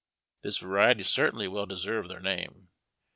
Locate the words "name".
2.21-2.69